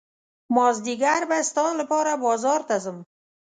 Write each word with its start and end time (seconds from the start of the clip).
مازدیګر 0.55 1.21
به 1.29 1.37
ستا 1.49 1.65
لپاره 1.79 2.11
بازار 2.25 2.61
ته 2.67 2.75
ځم. 2.83 2.97